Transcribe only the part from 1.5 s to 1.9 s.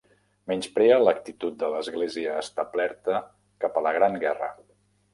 de